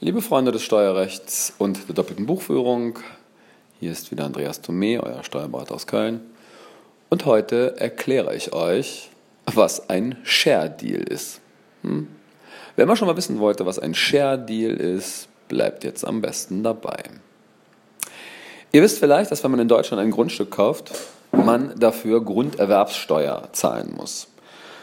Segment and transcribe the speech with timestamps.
[0.00, 3.00] Liebe Freunde des Steuerrechts und der doppelten Buchführung,
[3.80, 6.20] hier ist wieder Andreas Thomé, euer Steuerberater aus Köln.
[7.08, 9.10] Und heute erkläre ich euch,
[9.52, 11.40] was ein Share Deal ist.
[11.82, 12.06] Hm?
[12.76, 16.62] Wer immer schon mal wissen wollte, was ein Share Deal ist, bleibt jetzt am besten
[16.62, 17.02] dabei.
[18.70, 20.92] Ihr wisst vielleicht, dass wenn man in Deutschland ein Grundstück kauft,
[21.32, 24.28] man dafür Grunderwerbssteuer zahlen muss.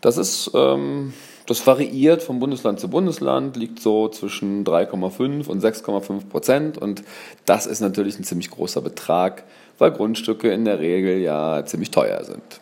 [0.00, 1.12] Das ist ähm,
[1.46, 7.02] das variiert von Bundesland zu Bundesland, liegt so zwischen 3,5 und 6,5 Prozent und
[7.44, 9.44] das ist natürlich ein ziemlich großer Betrag,
[9.78, 12.60] weil Grundstücke in der Regel ja ziemlich teuer sind.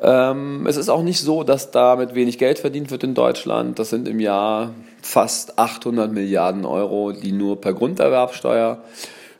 [0.00, 3.78] Ähm, es ist auch nicht so, dass damit wenig Geld verdient wird in Deutschland.
[3.78, 8.82] Das sind im Jahr fast 800 Milliarden Euro, die nur per Grunderwerbsteuer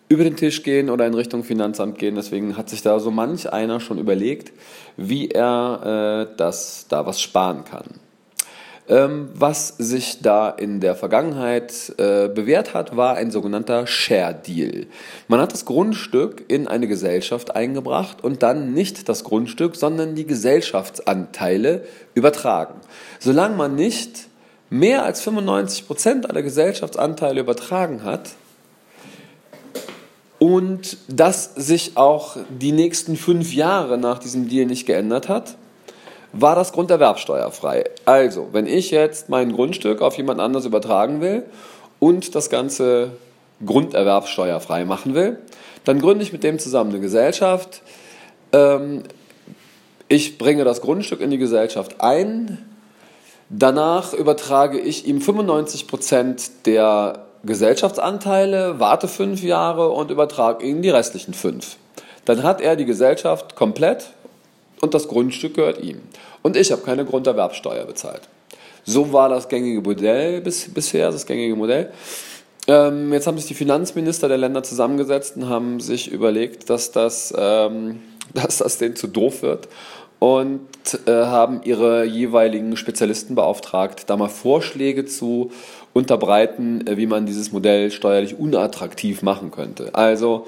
[0.09, 2.15] über den Tisch gehen oder in Richtung Finanzamt gehen.
[2.15, 4.52] Deswegen hat sich da so manch einer schon überlegt,
[4.96, 8.01] wie er äh, das da was sparen kann.
[8.87, 14.87] Ähm, was sich da in der Vergangenheit äh, bewährt hat, war ein sogenannter Share Deal.
[15.27, 20.27] Man hat das Grundstück in eine Gesellschaft eingebracht und dann nicht das Grundstück, sondern die
[20.27, 22.74] Gesellschaftsanteile übertragen.
[23.21, 24.29] Solange man nicht
[24.68, 28.30] mehr als 95 Prozent aller Gesellschaftsanteile übertragen hat,
[30.38, 35.57] und das sich auch die nächsten fünf Jahre nach diesem Deal nicht geändert hat,
[36.35, 37.85] war das grunderwerbsteuerfrei.
[38.04, 41.45] Also, wenn ich jetzt mein Grundstück auf jemand anders übertragen will
[42.01, 43.13] und das Ganze
[43.65, 45.38] grunderwerbsteuerfrei machen will,
[45.85, 47.82] dann gründe ich mit dem zusammen eine Gesellschaft.
[48.52, 49.05] Ähm,
[50.09, 52.59] ich bringe das Grundstück in die Gesellschaft ein.
[53.49, 60.90] Danach übertrage ich ihm 95 Prozent der Gesellschaftsanteile, warte fünf Jahre und übertrage ihm die
[60.90, 61.77] restlichen fünf.
[62.24, 64.15] Dann hat er die Gesellschaft komplett
[64.84, 66.03] und das Grundstück gehört ihm.
[66.43, 68.22] Und ich habe keine Grunderwerbsteuer bezahlt.
[68.84, 71.91] So war das gängige Modell bis, bisher, das gängige Modell.
[72.66, 77.34] Ähm, jetzt haben sich die Finanzminister der Länder zusammengesetzt und haben sich überlegt, dass das,
[77.37, 78.00] ähm,
[78.34, 79.69] dass das denen zu doof wird
[80.19, 80.69] und
[81.06, 85.51] äh, haben ihre jeweiligen Spezialisten beauftragt, da mal Vorschläge zu
[85.95, 89.95] unterbreiten, äh, wie man dieses Modell steuerlich unattraktiv machen könnte.
[89.95, 90.47] Also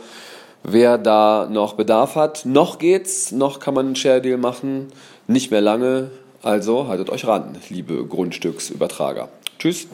[0.67, 2.45] wer da noch Bedarf hat.
[2.45, 4.89] Noch geht's, noch kann man einen Share Deal machen,
[5.27, 6.11] nicht mehr lange.
[6.43, 9.29] Also haltet euch ran, liebe Grundstücksübertrager.
[9.59, 9.87] Tschüss.